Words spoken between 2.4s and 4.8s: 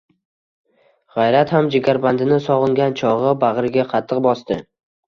sog`ingan chog`i, bag`riga qattiq bosdi